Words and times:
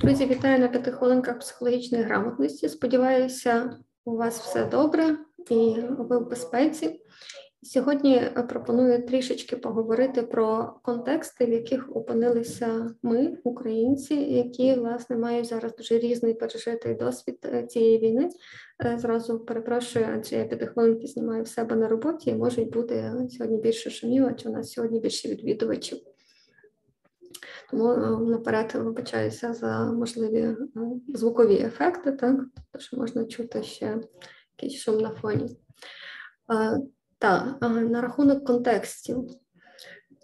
Друзі, 0.00 0.26
вітаю 0.26 0.58
на 0.58 0.68
п'яти 0.68 0.90
хвилинках 0.90 1.38
психологічної 1.38 2.04
грамотності. 2.04 2.68
Сподіваюся, 2.68 3.78
у 4.04 4.16
вас 4.16 4.40
все 4.40 4.64
добре 4.64 5.16
і 5.50 5.74
ви 5.98 6.18
в 6.18 6.28
безпеці. 6.28 7.00
Сьогодні 7.62 8.22
пропоную 8.48 9.06
трішечки 9.06 9.56
поговорити 9.56 10.22
про 10.22 10.74
контексти, 10.82 11.46
в 11.46 11.50
яких 11.50 11.96
опинилися 11.96 12.94
ми, 13.02 13.38
українці, 13.44 14.14
які 14.14 14.74
власне 14.74 15.16
мають 15.16 15.46
зараз 15.46 15.76
дуже 15.76 15.98
різний 15.98 16.34
пережитий 16.34 16.94
досвід 16.94 17.38
е, 17.44 17.66
цієї 17.66 17.98
війни. 17.98 18.30
Е, 18.84 18.98
зразу 18.98 19.38
перепрошую, 19.38 20.06
адже 20.14 20.36
я 20.36 20.44
п'ятихвилинки 20.44 21.06
знімаю 21.06 21.42
в 21.42 21.48
себе 21.48 21.76
на 21.76 21.88
роботі, 21.88 22.30
і 22.30 22.34
можуть 22.34 22.70
бути 22.70 23.12
сьогодні 23.30 23.58
більше 23.58 23.90
шумів, 23.90 24.26
адже 24.26 24.48
у 24.48 24.52
нас 24.52 24.72
сьогодні 24.72 25.00
більше 25.00 25.28
відвідувачів. 25.28 26.15
Тому 27.70 27.92
е, 27.92 28.30
наперед 28.30 28.72
вибачаюся 28.74 29.52
за 29.52 29.92
можливі 29.92 30.56
звукові 31.08 31.54
ефекти, 31.54 32.12
так, 32.12 32.36
тобто, 32.54 32.78
що 32.78 32.96
можна 32.96 33.24
чути 33.24 33.62
ще 33.62 34.00
якийсь 34.58 34.80
шум 34.80 34.98
на 34.98 35.10
фоні. 35.10 35.56
Так, 37.18 37.56
на 37.60 38.00
рахунок 38.00 38.44
контекстів. 38.46 39.28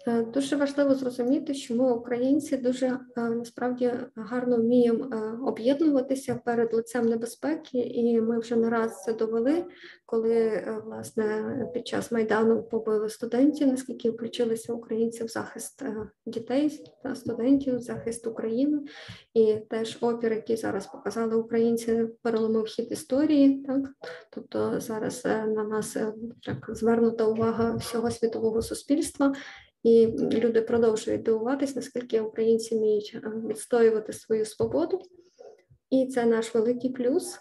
Е, 0.07 0.21
дуже 0.21 0.55
важливо 0.55 0.95
зрозуміти, 0.95 1.53
що 1.53 1.75
ми, 1.75 1.93
українці, 1.93 2.57
дуже 2.57 2.85
е, 2.87 2.99
насправді 3.21 3.91
гарно 4.15 4.57
вміємо 4.57 5.05
е, 5.05 5.37
об'єднуватися 5.45 6.41
перед 6.45 6.73
лицем 6.73 7.05
небезпеки, 7.05 7.77
і 7.77 8.21
ми 8.21 8.39
вже 8.39 8.55
не 8.55 8.69
раз 8.69 9.03
це 9.03 9.13
довели, 9.13 9.65
коли 10.05 10.63
власне 10.85 11.55
під 11.73 11.87
час 11.87 12.11
майдану 12.11 12.63
побили 12.63 13.09
студентів, 13.09 13.67
наскільки 13.67 14.09
включилися 14.09 14.73
українці 14.73 15.23
в 15.23 15.27
захист 15.27 15.83
дітей 16.25 16.83
та 17.03 17.15
студентів, 17.15 17.77
в 17.77 17.81
захист 17.81 18.27
України, 18.27 18.79
і 19.33 19.55
теж 19.69 19.97
опір, 20.01 20.33
який 20.33 20.57
зараз 20.57 20.87
показали 20.87 21.35
українці, 21.35 22.07
переломив 22.21 22.65
хід 22.65 22.91
історії. 22.91 23.63
Так, 23.67 23.81
тобто 24.31 24.79
зараз 24.79 25.25
на 25.25 25.63
нас 25.63 25.97
так 26.45 26.69
звернута 26.69 27.25
увага 27.25 27.75
всього 27.75 28.11
світового 28.11 28.61
суспільства. 28.61 29.33
І 29.83 30.07
люди 30.17 30.61
продовжують 30.61 31.23
дивуватись, 31.23 31.75
наскільки 31.75 32.21
українці 32.21 32.77
вміють 32.77 33.21
е, 33.23 33.29
відстоювати 33.47 34.13
свою 34.13 34.45
свободу, 34.45 35.01
і 35.89 36.07
це 36.07 36.25
наш 36.25 36.55
великий 36.55 36.89
плюс. 36.89 37.39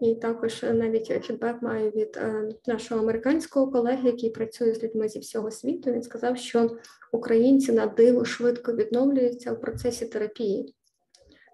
І 0.00 0.14
також 0.14 0.62
навіть 0.62 1.06
фідбек 1.06 1.62
маю 1.62 1.90
від 1.90 2.16
е, 2.16 2.48
нашого 2.66 3.00
американського 3.00 3.72
колеги, 3.72 4.00
який 4.04 4.30
працює 4.30 4.74
з 4.74 4.82
людьми 4.82 5.08
зі 5.08 5.18
всього 5.18 5.50
світу. 5.50 5.92
Він 5.92 6.02
сказав, 6.02 6.38
що 6.38 6.76
українці 7.12 7.72
на 7.72 7.86
диво 7.86 8.24
швидко 8.24 8.72
відновлюються 8.72 9.52
в 9.52 9.60
процесі 9.60 10.06
терапії. 10.06 10.74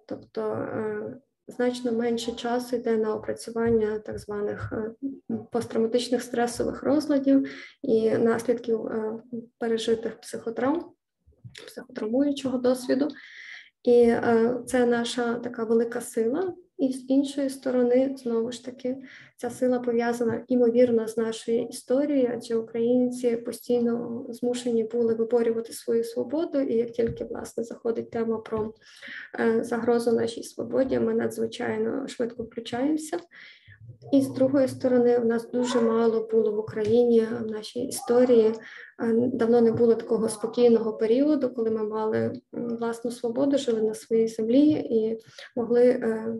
Тобто 0.06 0.42
е, 0.52 1.16
значно 1.48 1.92
менше 1.92 2.32
часу 2.32 2.76
йде 2.76 2.96
на 2.96 3.14
опрацювання 3.14 3.98
так 3.98 4.18
званих 4.18 4.72
е, 4.72 4.94
посттравматичних 5.52 6.22
стресових 6.22 6.82
розладів 6.82 7.48
і 7.82 8.10
наслідків 8.10 8.86
е, 8.86 9.22
пережитих 9.58 10.20
психотравм, 10.20 10.90
психотравмуючого 11.66 12.58
досвіду. 12.58 13.08
І 13.82 14.02
е, 14.02 14.56
це 14.66 14.86
наша 14.86 15.34
така 15.34 15.64
велика 15.64 16.00
сила. 16.00 16.54
І 16.78 16.92
з 16.92 17.10
іншої 17.10 17.50
сторони, 17.50 18.14
знову 18.18 18.52
ж 18.52 18.64
таки, 18.64 18.96
ця 19.36 19.50
сила 19.50 19.78
пов'язана 19.78 20.44
імовірно 20.48 21.08
з 21.08 21.16
нашою 21.16 21.62
історією, 21.62 22.30
адже 22.34 22.56
українці 22.56 23.36
постійно 23.36 24.24
змушені 24.28 24.84
були 24.84 25.14
виборювати 25.14 25.72
свою 25.72 26.04
свободу, 26.04 26.60
і 26.60 26.74
як 26.74 26.90
тільки 26.90 27.24
власне 27.24 27.64
заходить 27.64 28.10
тема 28.10 28.38
про 28.38 28.74
е, 29.40 29.64
загрозу 29.64 30.12
нашій 30.12 30.42
свободі, 30.42 30.98
ми 30.98 31.14
надзвичайно 31.14 32.08
швидко 32.08 32.42
включаємося. 32.42 33.18
І 34.12 34.22
з 34.22 34.28
другої 34.28 34.68
сторони, 34.68 35.18
в 35.18 35.24
нас 35.24 35.50
дуже 35.50 35.80
мало 35.80 36.28
було 36.32 36.52
в 36.52 36.58
Україні 36.58 37.26
в 37.40 37.50
нашій 37.50 37.80
історії. 37.80 38.46
Е, 38.46 39.30
давно 39.32 39.60
не 39.60 39.72
було 39.72 39.94
такого 39.94 40.28
спокійного 40.28 40.92
періоду, 40.92 41.50
коли 41.50 41.70
ми 41.70 41.84
мали 41.84 42.32
власну 42.52 43.10
свободу, 43.10 43.58
жили 43.58 43.82
на 43.82 43.94
своїй 43.94 44.28
землі 44.28 44.70
і 44.70 45.18
могли 45.56 45.82
е, 45.84 46.34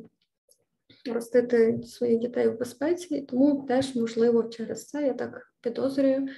ростити 1.12 1.80
своїх 1.82 2.18
дітей 2.18 2.48
в 2.48 2.58
безпеці, 2.58 3.20
тому 3.20 3.64
теж 3.68 3.96
можливо 3.96 4.44
через 4.44 4.86
це 4.86 5.02
я 5.02 5.14
так 5.14 5.52
підозрюю, 5.60 6.28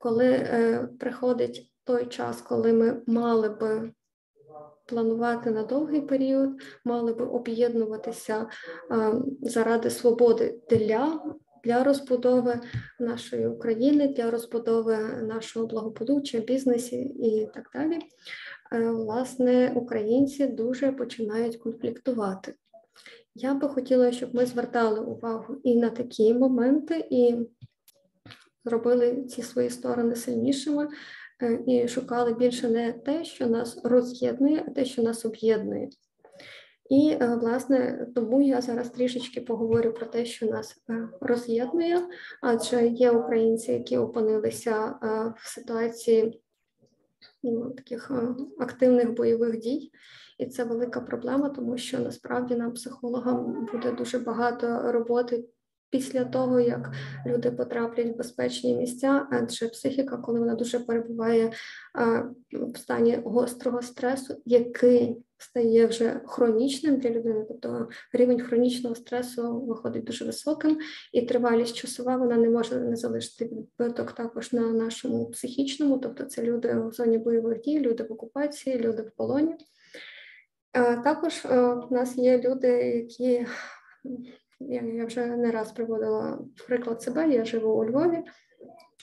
коли 0.00 0.26
е, 0.26 0.88
приходить 1.00 1.72
той 1.84 2.06
час, 2.06 2.42
коли 2.42 2.72
ми 2.72 3.02
мали 3.06 3.48
би 3.48 3.92
планувати 4.86 5.50
на 5.50 5.62
довгий 5.62 6.00
період, 6.00 6.50
мали 6.84 7.12
би 7.12 7.24
об'єднуватися 7.24 8.46
е, 8.90 9.12
заради 9.42 9.90
свободи 9.90 10.60
для. 10.70 11.20
Для 11.64 11.84
розбудови 11.84 12.60
нашої 13.00 13.46
України, 13.46 14.08
для 14.08 14.30
розбудови 14.30 14.96
нашого 15.22 15.66
благополуччя, 15.66 16.38
бізнесу 16.38 16.96
і 16.96 17.48
так 17.54 17.70
далі, 17.74 17.98
е, 18.72 18.90
власне, 18.90 19.72
українці 19.76 20.46
дуже 20.46 20.92
починають 20.92 21.56
конфліктувати. 21.56 22.54
Я 23.38 23.54
би 23.54 23.68
хотіла, 23.68 24.12
щоб 24.12 24.34
ми 24.34 24.46
звертали 24.46 25.00
увагу 25.00 25.56
і 25.62 25.76
на 25.76 25.90
такі 25.90 26.34
моменти, 26.34 27.06
і 27.10 27.36
зробили 28.64 29.24
ці 29.24 29.42
свої 29.42 29.70
сторони 29.70 30.16
сильнішими, 30.16 30.88
е, 31.42 31.60
і 31.66 31.88
шукали 31.88 32.34
більше 32.34 32.68
не 32.68 32.92
те, 32.92 33.24
що 33.24 33.46
нас 33.46 33.80
роз'єднує, 33.84 34.64
а 34.66 34.70
те, 34.70 34.84
що 34.84 35.02
нас 35.02 35.24
об'єднує. 35.24 35.88
І, 36.90 37.16
е, 37.20 37.38
власне, 37.40 38.08
тому 38.14 38.42
я 38.42 38.60
зараз 38.60 38.90
трішечки 38.90 39.40
поговорю 39.40 39.92
про 39.92 40.06
те, 40.06 40.24
що 40.24 40.46
нас 40.46 40.76
е, 40.90 41.08
роз'єднує, 41.20 42.08
адже 42.42 42.86
є 42.86 43.10
українці, 43.10 43.72
які 43.72 43.96
опинилися 43.96 44.94
в 45.36 45.48
ситуації 45.48 46.42
таких 47.76 48.10
активних 48.58 49.12
бойових 49.12 49.58
дій. 49.58 49.90
І 50.38 50.46
це 50.46 50.64
велика 50.64 51.00
проблема, 51.00 51.48
тому 51.48 51.78
що 51.78 51.98
насправді 51.98 52.54
нам, 52.54 52.72
психологам, 52.72 53.68
буде 53.72 53.92
дуже 53.92 54.18
багато 54.18 54.92
роботи 54.92 55.44
після 55.96 56.24
того, 56.24 56.60
як 56.60 56.92
люди 57.26 57.50
потраплять 57.50 58.14
в 58.14 58.16
безпечні 58.16 58.76
місця, 58.76 59.26
адже 59.30 59.68
психіка, 59.68 60.16
коли 60.16 60.40
вона 60.40 60.54
дуже 60.54 60.80
перебуває 60.80 61.52
в 62.52 62.78
стані 62.78 63.18
гострого 63.24 63.82
стресу, 63.82 64.42
який 64.44 65.16
стає 65.38 65.86
вже 65.86 66.20
хронічним 66.26 66.96
для 66.96 67.10
людини, 67.10 67.44
тобто 67.48 67.88
рівень 68.12 68.40
хронічного 68.40 68.94
стресу 68.94 69.60
виходить 69.60 70.04
дуже 70.04 70.24
високим, 70.24 70.78
і 71.12 71.22
тривалість 71.22 71.76
часова 71.76 72.16
вона 72.16 72.36
не 72.36 72.50
може 72.50 72.80
не 72.80 72.96
залишити 72.96 73.44
відбиток 73.44 74.12
також 74.12 74.52
на 74.52 74.60
нашому 74.60 75.30
психічному, 75.30 75.98
тобто 75.98 76.24
це 76.24 76.42
люди 76.42 76.80
в 76.80 76.92
зоні 76.92 77.18
бойових 77.18 77.60
дій, 77.60 77.80
люди 77.80 78.04
в 78.04 78.12
окупації, 78.12 78.78
люди 78.78 79.02
в 79.02 79.10
полоні. 79.10 79.54
Також 81.04 81.44
е, 81.44 81.74
в 81.90 81.92
нас 81.92 82.16
є 82.16 82.40
люди, 82.40 82.68
які 82.68 83.46
я 84.60 85.06
вже 85.06 85.26
не 85.26 85.50
раз 85.50 85.72
приводила 85.72 86.38
приклад 86.68 87.02
себе, 87.02 87.28
я 87.28 87.44
живу 87.44 87.72
у 87.72 87.84
Львові, 87.84 88.24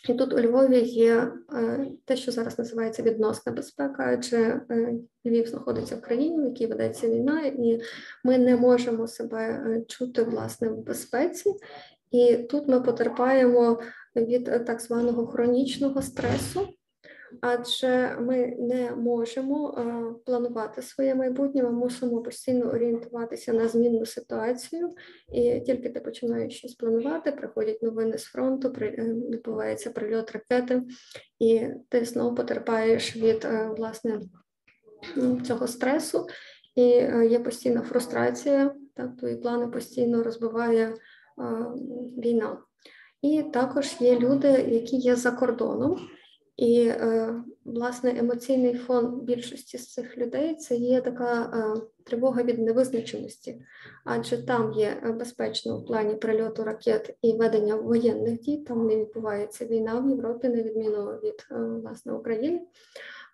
і 0.10 0.14
тут 0.14 0.34
у 0.34 0.40
Львові 0.40 0.80
є 0.80 1.32
е, 1.54 1.88
те, 2.06 2.16
що 2.16 2.32
зараз 2.32 2.60
називається 2.60 3.04
відносна 3.04 3.52
безпека, 3.52 4.04
адже 4.18 4.62
е, 4.70 4.94
Львів 5.26 5.48
знаходиться 5.48 5.96
в 5.96 6.02
країні, 6.02 6.42
в 6.42 6.46
якій 6.46 6.68
ведеться 6.68 7.10
війна, 7.10 7.42
і 7.42 7.82
ми 8.24 8.38
не 8.38 8.58
можемо 8.58 9.08
себе 9.08 9.64
чути 9.88 10.24
власне 10.24 10.70
в 10.70 10.78
безпеці. 10.78 11.54
І 12.12 12.38
тут 12.38 12.68
ми 12.68 12.82
потерпаємо 12.82 13.82
від 14.16 14.66
так 14.66 14.82
званого 14.82 15.28
хронічного 15.28 16.02
стресу 16.02 16.68
адже 17.42 18.18
ми 18.20 18.56
не 18.60 18.92
можемо 18.92 19.78
планувати 20.26 20.82
своє 20.82 21.16
майбутнє, 21.16 21.64
ми 21.64 21.72
мусимо 21.72 22.22
постійно 22.22 22.66
орієнтуватися 22.66 23.54
на 23.54 23.68
змінну 23.68 24.06
ситуацію, 24.06 24.96
і 25.34 25.60
тільки 25.60 25.90
ти 25.90 26.00
починаєш 26.00 26.58
щось 26.58 26.76
планувати, 26.76 27.32
приходять 27.32 27.84
новини 27.84 28.18
з 28.18 28.24
фронту, 28.24 28.74
е, 28.82 28.92
відбувається 29.32 29.90
прильот 29.90 30.32
ракети, 30.32 30.84
і 31.40 31.68
ти 31.90 32.06
знову 32.06 32.36
потерпаєш 32.36 33.16
від 33.16 33.46
е, 33.46 33.74
власне 33.78 34.22
цього 35.48 35.68
стресу, 35.68 36.28
і 36.76 36.82
е, 36.82 37.28
є 37.32 37.40
постійна 37.40 37.82
фрустрація, 37.82 38.76
так 38.94 39.18
твої 39.18 39.36
плани 39.36 39.68
постійно 39.68 40.24
розбиває 40.24 40.94
війна. 42.18 42.58
І 43.22 43.44
також 43.44 43.96
є 44.00 44.20
люди, 44.20 44.48
які 44.48 44.96
є 44.96 45.16
за 45.16 45.32
кордоном. 45.32 46.00
І, 46.58 46.86
е, 46.88 47.36
власне, 47.66 48.18
емоційний 48.18 48.74
фон 48.76 49.22
більшості 49.22 49.78
з 49.78 49.94
цих 49.94 50.18
людей 50.18 50.56
це 50.56 50.76
є 50.76 51.02
така 51.02 51.42
е, 51.44 51.82
тривога 52.04 52.44
від 52.44 52.60
невизначеності, 52.60 53.62
адже 54.06 54.46
там 54.46 54.74
є 54.74 55.16
безпечно 55.20 55.78
в 55.78 55.86
плані 55.86 56.16
прильоту 56.16 56.64
ракет 56.64 57.18
і 57.22 57.34
ведення 57.34 57.76
воєнних 57.76 58.40
дій, 58.40 58.58
там 58.58 58.88
не 58.88 58.98
відбувається 58.98 59.66
війна 59.66 60.00
в 60.00 60.10
Європі, 60.10 60.50
на 60.50 60.62
відміну 60.62 61.06
від 61.06 61.48
е, 61.52 61.56
власне 61.56 62.14
України. 62.14 62.62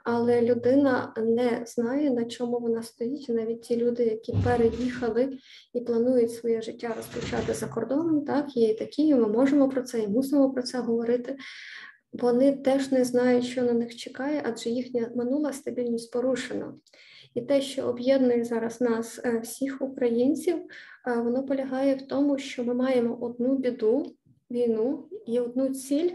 але 0.04 0.42
людина 0.42 1.13
не 1.18 1.63
знає, 1.68 2.12
на 2.12 2.25
чому 2.25 2.60
вона 2.60 2.83
стоїть. 2.83 3.30
Навіть 3.30 3.62
ті 3.62 3.77
люди, 3.77 4.04
які 4.04 4.33
переїхали 4.44 5.38
і 5.74 5.81
планують 5.81 6.33
своє 6.33 6.62
життя 6.62 6.94
розпочати 6.98 7.54
за 7.54 7.68
кордоном, 7.68 8.25
так 8.25 8.57
є 8.57 8.69
і 8.69 8.74
такі, 8.74 9.16
ми 9.16 9.27
можемо 9.27 9.69
про 9.69 9.81
це 9.81 10.00
і 10.00 10.07
мусимо 10.07 10.51
про 10.51 10.63
це 10.63 10.80
говорити. 10.80 11.38
Вони 12.13 12.51
теж 12.51 12.91
не 12.91 13.03
знають, 13.03 13.45
що 13.45 13.63
на 13.63 13.73
них 13.73 13.95
чекає, 13.95 14.41
адже 14.45 14.69
їхня 14.69 15.11
минула 15.15 15.53
стабільність 15.53 16.11
порушена. 16.11 16.73
І 17.33 17.41
те, 17.41 17.61
що 17.61 17.83
об'єднує 17.83 18.44
зараз 18.44 18.81
нас, 18.81 19.21
е, 19.25 19.39
всіх 19.39 19.81
українців, 19.81 20.57
е, 21.07 21.21
воно 21.21 21.45
полягає 21.45 21.95
в 21.95 22.01
тому, 22.01 22.38
що 22.38 22.63
ми 22.63 22.73
маємо 22.73 23.17
одну 23.21 23.57
біду, 23.57 24.15
війну 24.51 25.09
і 25.25 25.39
одну 25.39 25.69
ціль 25.69 26.11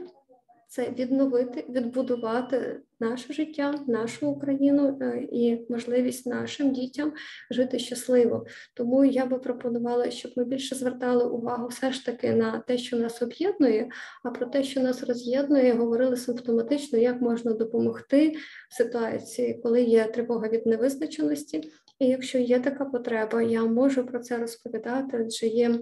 це 0.69 0.91
відновити, 0.91 1.65
відбудувати 1.69 2.81
наше 3.05 3.33
життя, 3.33 3.75
нашу 3.87 4.29
Україну 4.29 4.99
е, 5.01 5.29
і 5.33 5.67
можливість 5.69 6.27
нашим 6.27 6.73
дітям 6.73 7.13
жити 7.51 7.79
щасливо. 7.79 8.47
Тому 8.75 9.05
я 9.05 9.27
би 9.27 9.39
пропонувала, 9.39 10.11
щоб 10.11 10.33
ми 10.37 10.45
більше 10.45 10.75
звертали 10.75 11.25
увагу 11.25 11.69
все 11.69 11.93
ж 11.93 12.07
таки 12.07 12.33
на 12.33 12.59
те, 12.59 12.79
що 12.79 12.97
нас 12.97 13.23
об'єднує, 13.23 13.89
а 14.25 14.31
про 14.31 14.47
те, 14.47 14.63
що 14.63 14.81
нас 14.81 15.03
роз'єднує, 15.03 15.73
говорили 15.73 16.17
симптоматично, 16.17 16.99
як 16.99 17.21
можна 17.21 17.53
допомогти 17.53 18.37
в 18.71 18.75
ситуації, 18.75 19.61
коли 19.63 19.83
є 19.83 20.05
тривога 20.05 20.49
від 20.49 20.67
невизначеності. 20.67 21.71
І 21.99 22.07
якщо 22.07 22.39
є 22.39 22.61
така 22.61 22.85
потреба, 22.85 23.43
я 23.43 23.65
можу 23.65 24.07
про 24.07 24.19
це 24.19 24.37
розповідати, 24.39 25.25
адже 25.27 25.47
є 25.47 25.79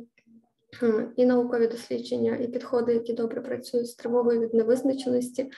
і 1.17 1.27
наукові 1.27 1.67
дослідження, 1.67 2.37
і 2.37 2.49
підходи, 2.49 2.95
які 2.95 3.13
добре 3.13 3.41
працюють 3.41 3.89
з 3.89 3.95
тривогою 3.95 4.41
від 4.41 4.55
невизначеності. 4.55 5.51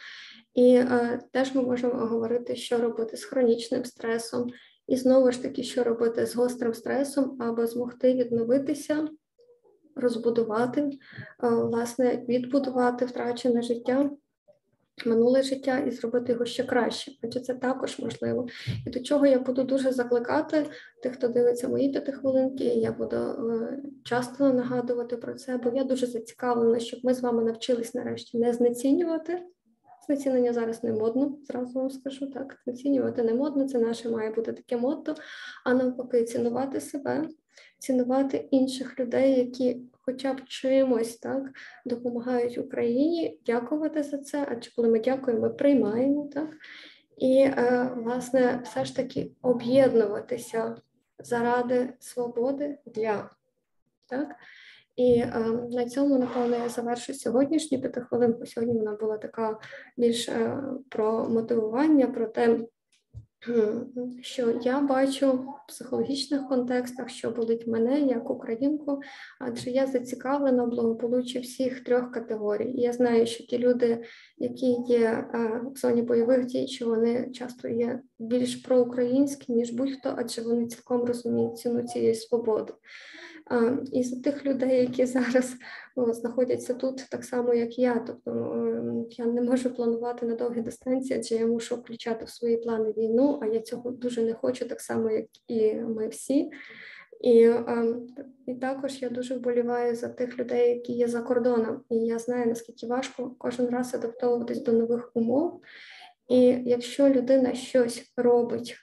І 0.54 0.74
е, 0.74 1.20
теж 1.32 1.54
ми 1.54 1.62
можемо 1.62 1.94
говорити, 1.94 2.56
що 2.56 2.78
робити 2.78 3.16
з 3.16 3.24
хронічним 3.24 3.84
стресом, 3.84 4.50
і 4.88 4.96
знову 4.96 5.32
ж 5.32 5.42
таки, 5.42 5.62
що 5.62 5.84
робити 5.84 6.26
з 6.26 6.36
гострим 6.36 6.74
стресом, 6.74 7.36
аби 7.40 7.66
змогти 7.66 8.14
відновитися, 8.14 9.08
розбудувати, 9.96 10.80
е, 10.80 11.48
власне, 11.48 12.24
відбудувати 12.28 13.04
втрачене 13.04 13.62
життя 13.62 14.10
минуле 15.06 15.42
життя 15.42 15.78
і 15.78 15.90
зробити 15.90 16.32
його 16.32 16.44
ще 16.44 16.64
краще, 16.64 17.12
адже 17.22 17.40
це 17.40 17.54
також 17.54 17.98
можливо. 17.98 18.46
І 18.86 18.90
до 18.90 19.00
чого 19.00 19.26
я 19.26 19.38
буду 19.38 19.64
дуже 19.64 19.92
закликати 19.92 20.66
тих, 21.02 21.12
хто 21.12 21.28
дивиться 21.28 21.68
мої 21.68 21.88
п'ятихвилинки, 21.88 22.64
я 22.64 22.92
буду 22.92 23.16
е, 23.16 23.82
часто 24.04 24.52
нагадувати 24.52 25.16
про 25.16 25.34
це, 25.34 25.56
бо 25.56 25.70
я 25.74 25.84
дуже 25.84 26.06
зацікавлена, 26.06 26.78
щоб 26.78 27.00
ми 27.02 27.14
з 27.14 27.20
вами 27.20 27.44
навчились 27.44 27.94
нарешті 27.94 28.38
не 28.38 28.52
знецінювати. 28.52 29.42
Знецінення 30.06 30.52
зараз 30.52 30.84
не 30.84 30.92
модно, 30.92 31.38
зразу 31.44 31.78
вам 31.78 31.90
скажу 31.90 32.26
так. 32.26 32.58
Знецінювати 32.64 33.22
не 33.22 33.34
модно, 33.34 33.68
це 33.68 33.78
наше 33.78 34.08
має 34.08 34.30
бути 34.30 34.52
таке 34.52 34.76
мото, 34.76 35.14
а 35.64 35.74
навпаки, 35.74 36.24
цінувати 36.24 36.80
себе, 36.80 37.28
цінувати 37.78 38.48
інших 38.50 39.00
людей, 39.00 39.38
які 39.38 39.80
хоча 40.00 40.34
б 40.34 40.44
чимось 40.44 41.16
так 41.16 41.42
допомагають 41.84 42.58
Україні, 42.58 43.40
дякувати 43.46 44.02
за 44.02 44.18
це. 44.18 44.46
Адже 44.50 44.70
коли 44.76 44.88
ми 44.88 45.00
дякуємо, 45.00 45.42
ми 45.42 45.50
приймаємо 45.50 46.30
так. 46.34 46.50
І, 47.16 47.38
е, 47.38 47.90
власне, 47.96 48.60
все 48.64 48.84
ж 48.84 48.96
таки 48.96 49.30
об'єднуватися 49.42 50.76
заради 51.18 51.92
свободи 51.98 52.78
для 52.86 53.30
так. 54.06 54.36
І 54.96 55.18
е, 55.18 55.30
на 55.70 55.88
цьому, 55.88 56.18
напевно, 56.18 56.56
я 56.56 56.68
завершу 56.68 57.14
сьогоднішню 57.14 57.80
п'ятихвилинку. 57.80 58.46
Сьогодні 58.46 58.78
вона 58.78 58.96
була 58.96 59.18
така 59.18 59.58
більш 59.96 60.28
е, 60.28 60.62
про 60.88 61.28
мотивування, 61.28 62.06
про 62.06 62.26
те, 62.26 62.58
що 64.20 64.60
я 64.62 64.80
бачу 64.80 65.32
в 65.32 65.68
психологічних 65.68 66.48
контекстах, 66.48 67.08
що 67.08 67.30
болить 67.30 67.66
мене 67.66 68.00
як 68.00 68.30
українку, 68.30 69.00
адже 69.40 69.70
я 69.70 69.86
зацікавлена 69.86 70.64
в 70.64 70.70
благополуччі 70.70 71.38
всіх 71.38 71.84
трьох 71.84 72.12
категорій. 72.12 72.72
Я 72.74 72.92
знаю, 72.92 73.26
що 73.26 73.44
ті 73.44 73.58
люди, 73.58 74.04
які 74.38 74.66
є 74.88 75.00
е, 75.00 75.60
в 75.74 75.78
зоні 75.78 76.02
бойових 76.02 76.46
дій, 76.46 76.66
що 76.66 76.86
вони 76.86 77.30
часто 77.30 77.68
є 77.68 78.00
більш 78.18 78.56
проукраїнські, 78.56 79.52
ніж 79.52 79.70
будь-хто, 79.70 80.14
адже 80.16 80.42
вони 80.42 80.66
цілком 80.66 81.04
розуміють 81.04 81.58
ціну 81.58 81.82
цієї 81.82 82.14
свободи. 82.14 82.72
І 83.92 84.02
за 84.02 84.20
тих 84.20 84.46
людей, 84.46 84.80
які 84.80 85.06
зараз 85.06 85.56
знаходяться 85.96 86.74
тут, 86.74 87.04
так 87.10 87.24
само 87.24 87.54
як 87.54 87.78
я. 87.78 88.04
Тобто 88.06 88.30
я 89.10 89.26
не 89.26 89.42
можу 89.42 89.74
планувати 89.74 90.26
на 90.26 90.34
довгі 90.34 90.60
дистанції, 90.60 91.18
адже 91.18 91.34
я 91.34 91.46
мушу 91.46 91.76
включати 91.76 92.24
в 92.24 92.30
свої 92.30 92.56
плани 92.56 92.92
війну, 92.92 93.38
а 93.42 93.46
я 93.46 93.60
цього 93.60 93.90
дуже 93.90 94.22
не 94.22 94.34
хочу, 94.34 94.68
так 94.68 94.80
само, 94.80 95.10
як 95.10 95.26
і 95.48 95.74
ми 95.74 96.08
всі. 96.08 96.50
І 97.20 97.50
і 98.46 98.54
також 98.54 99.02
я 99.02 99.08
дуже 99.08 99.36
вболіваю 99.36 99.96
за 99.96 100.08
тих 100.08 100.38
людей, 100.38 100.70
які 100.70 100.92
є 100.92 101.08
за 101.08 101.22
кордоном. 101.22 101.80
І 101.90 101.96
я 101.96 102.18
знаю, 102.18 102.46
наскільки 102.46 102.86
важко 102.86 103.34
кожен 103.38 103.66
раз 103.66 103.94
адаптовуватись 103.94 104.62
до 104.62 104.72
нових 104.72 105.10
умов. 105.14 105.60
І 106.28 106.40
якщо 106.66 107.08
людина 107.08 107.54
щось 107.54 108.12
робить 108.16 108.76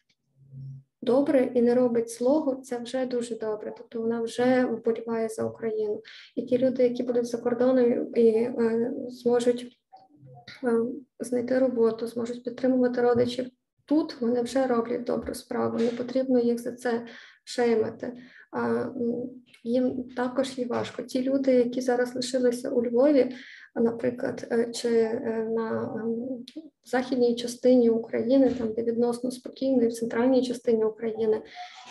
добре 1.01 1.51
і 1.55 1.61
не 1.61 1.75
робить 1.75 2.09
злого, 2.09 2.55
це 2.55 2.77
вже 2.77 3.05
дуже 3.05 3.35
добре. 3.35 3.73
Тобто 3.77 4.01
вона 4.01 4.21
вже 4.21 4.65
вболіває 4.65 5.29
за 5.29 5.43
Україну. 5.43 6.01
І 6.35 6.41
ті 6.41 6.57
люди, 6.57 6.83
які 6.83 7.03
будуть 7.03 7.25
за 7.25 7.37
кордоном 7.37 8.07
і 8.15 8.27
е, 8.27 8.91
зможуть 9.07 9.79
е, 10.63 10.73
знайти 11.19 11.59
роботу, 11.59 12.07
зможуть 12.07 12.43
підтримувати 12.43 13.01
родичів 13.01 13.45
тут, 13.85 14.21
вони 14.21 14.41
вже 14.41 14.67
роблять 14.67 15.03
добру 15.03 15.33
справу. 15.33 15.77
Не 15.77 15.87
потрібно 15.87 16.39
їх 16.39 16.59
за 16.59 16.71
це 16.71 17.05
шеймати. 17.43 18.13
А 18.51 18.85
їм 19.63 20.03
також 20.15 20.57
є 20.57 20.65
важко. 20.65 21.01
Ті 21.01 21.23
люди, 21.23 21.53
які 21.53 21.81
зараз 21.81 22.15
лишилися 22.15 22.69
у 22.69 22.85
Львові, 22.85 23.35
наприклад, 23.75 24.47
е, 24.51 24.71
чи 24.71 24.89
е, 24.89 25.47
на 25.49 25.95
ем, 26.57 26.63
західній 26.85 27.35
частині 27.35 27.89
України, 27.89 28.49
там 28.49 28.73
де 28.73 28.83
відносно 28.83 29.31
спокійно, 29.31 29.83
і 29.83 29.87
в 29.87 29.93
центральній 29.93 30.41
частині 30.41 30.83
України, 30.83 31.41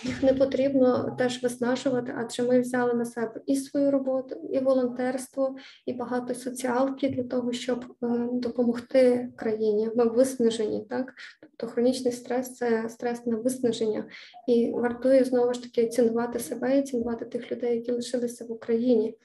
їх 0.03 0.23
не 0.23 0.35
потрібно 0.35 1.17
теж 1.19 1.43
виснажувати, 1.43 2.15
адже 2.17 2.43
ми 2.43 2.61
взяли 2.61 2.95
на 2.95 3.05
себе 3.05 3.41
і 3.47 3.57
свою 3.57 3.91
роботу, 3.91 4.51
і 4.53 4.59
волонтерство, 4.59 5.57
і 5.87 5.93
багато 5.93 6.35
соціалки 6.35 7.09
для 7.09 7.23
того, 7.23 7.53
щоб 7.53 7.85
е, 8.03 8.29
допомогти 8.33 9.29
країні. 9.37 9.91
Ми 9.97 10.05
виснажені, 10.05 10.87
так 10.91 11.15
тобто 11.41 11.67
хронічний 11.75 12.13
стрес 12.13 12.55
це 12.55 12.89
стрес 12.89 13.27
на 13.27 13.37
виснаження, 13.37 14.05
і 14.49 14.71
вартує 14.71 15.25
знову 15.25 15.55
ж 15.55 15.63
таки 15.63 15.89
цінувати 15.89 16.39
себе 16.39 16.79
і 16.79 16.83
цінувати 16.83 17.25
тих 17.25 17.53
людей, 17.53 17.77
які 17.77 17.93
лишилися 17.93 18.45
в 18.45 18.53
Україні. 18.53 19.17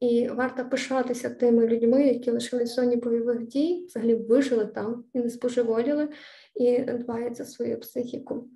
І 0.00 0.28
варто 0.28 0.68
пишатися 0.68 1.30
тими 1.30 1.66
людьми, 1.66 2.06
які 2.06 2.30
лишились 2.30 2.72
в 2.72 2.74
зоні 2.74 2.96
бойових 2.96 3.46
дій, 3.46 3.84
взагалі 3.86 4.14
вижили 4.14 4.66
там 4.66 5.04
і 5.12 5.18
не 5.18 5.30
споживоліли, 5.30 6.08
і 6.54 6.78
дбають 6.78 7.36
за 7.36 7.44
свою 7.44 7.80
психіку. 7.80 8.48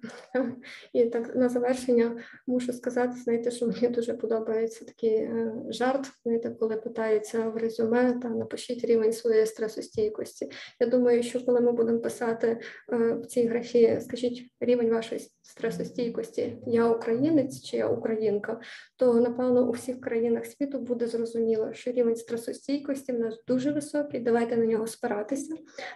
І 0.93 1.05
так 1.05 1.37
на 1.37 1.49
завершення 1.49 2.23
мушу 2.47 2.73
сказати, 2.73 3.13
знаєте, 3.25 3.51
що 3.51 3.67
мені 3.67 3.89
дуже 3.89 4.15
подобається 4.15 4.85
такий 4.85 5.15
е, 5.15 5.53
жарт, 5.69 6.07
знаєте, 6.25 6.51
коли 6.51 6.77
питаються 6.77 7.49
в 7.49 7.57
резюме 7.57 8.13
та 8.23 8.29
напишіть 8.29 8.85
рівень 8.85 9.13
своєї 9.13 9.47
стресостійкості. 9.47 10.51
Я 10.81 10.87
думаю, 10.87 11.23
що 11.23 11.45
коли 11.45 11.61
ми 11.61 11.73
будемо 11.73 11.99
писати 11.99 12.61
е, 12.93 13.15
в 13.15 13.27
цій 13.27 13.47
графі, 13.47 13.99
скажіть 14.01 14.51
рівень 14.61 14.91
вашої 14.91 15.21
стресостійкості, 15.43 16.57
я 16.67 16.89
українець 16.89 17.63
чи 17.63 17.77
я 17.77 17.89
українка, 17.89 18.61
то 18.97 19.15
напевно 19.15 19.69
у 19.69 19.71
всіх 19.71 20.01
країнах 20.01 20.47
світу 20.47 20.79
буде 20.79 21.07
зрозуміло, 21.07 21.73
що 21.73 21.93
рівень 21.93 22.17
стресостійкості 22.17 23.13
в 23.13 23.19
нас 23.19 23.45
дуже 23.47 23.73
високий. 23.73 24.21
Давайте 24.21 24.57
на 24.57 24.67
нього 24.67 24.87
спиратися, 24.87 25.55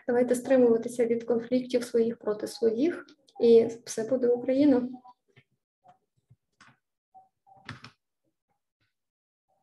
давайте 0.09 0.35
стримуватися 0.35 1.05
від 1.05 1.25
конфліктів 1.25 1.85
своїх 1.87 2.19
проти 2.19 2.47
своїх, 2.47 3.07
і 3.41 3.69
все 3.85 4.05
буде 4.09 4.29
Україна. 4.29 4.89